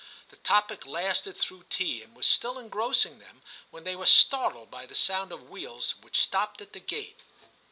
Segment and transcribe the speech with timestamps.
[0.29, 4.87] The topic lasted through tea, and was still engrossing them when they were startled by
[4.87, 7.19] the sound of wheels, which stopped at the gate.